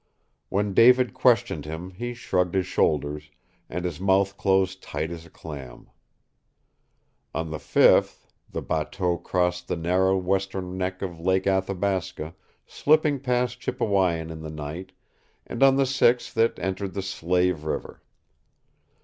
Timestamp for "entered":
16.57-16.95